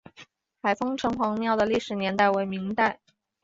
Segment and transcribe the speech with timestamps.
[0.63, 2.99] 海丰城隍庙的历史年代为明代。